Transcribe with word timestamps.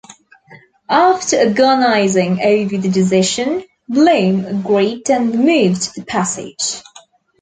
After 0.89 1.37
agonizing 1.37 2.41
over 2.41 2.75
the 2.75 2.89
decision, 2.89 3.63
Blume 3.87 4.45
agreed 4.45 5.07
and 5.11 5.29
removed 5.29 5.93
the 5.95 6.03
passage. 6.03 6.81